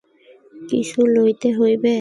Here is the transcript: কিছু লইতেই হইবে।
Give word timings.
কিছু 0.69 0.99
লইতেই 1.13 1.53
হইবে। 1.53 1.89